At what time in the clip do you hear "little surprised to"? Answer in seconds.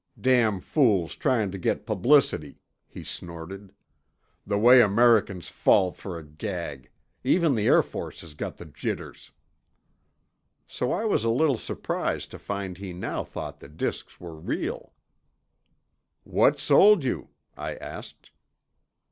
11.29-12.39